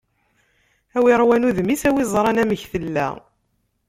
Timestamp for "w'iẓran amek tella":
1.93-3.07